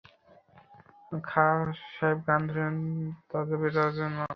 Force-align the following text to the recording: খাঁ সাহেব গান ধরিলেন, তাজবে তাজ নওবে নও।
খাঁ 1.11 1.55
সাহেব 1.95 2.17
গান 2.27 2.41
ধরিলেন, 2.47 2.77
তাজবে 3.29 3.69
তাজ 3.75 3.95
নওবে 3.97 4.09
নও। 4.15 4.27